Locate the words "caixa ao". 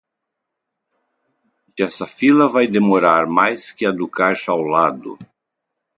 4.07-4.63